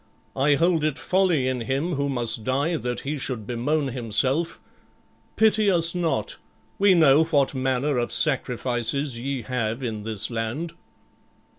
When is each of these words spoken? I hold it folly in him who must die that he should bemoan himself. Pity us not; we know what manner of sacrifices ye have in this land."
I 0.35 0.55
hold 0.55 0.83
it 0.83 0.97
folly 0.97 1.47
in 1.47 1.61
him 1.61 1.93
who 1.93 2.09
must 2.09 2.43
die 2.43 2.75
that 2.75 3.01
he 3.01 3.19
should 3.19 3.45
bemoan 3.45 3.89
himself. 3.89 4.59
Pity 5.35 5.69
us 5.69 5.93
not; 5.93 6.37
we 6.79 6.95
know 6.95 7.23
what 7.25 7.53
manner 7.53 7.99
of 7.99 8.11
sacrifices 8.11 9.19
ye 9.21 9.43
have 9.43 9.83
in 9.83 10.01
this 10.01 10.31
land." 10.31 10.73